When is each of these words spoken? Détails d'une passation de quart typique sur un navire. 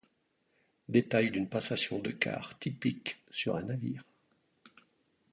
Détails 0.89 1.29
d'une 1.29 1.47
passation 1.47 1.99
de 1.99 2.09
quart 2.09 2.57
typique 2.57 3.21
sur 3.29 3.55
un 3.55 3.61
navire. 3.61 4.03